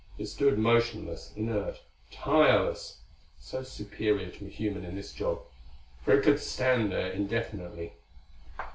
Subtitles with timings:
[0.17, 3.01] It stood motionless, inert, tireless
[3.37, 5.43] so superior to a human in this job,
[6.03, 7.93] for it could stand there indefinitely.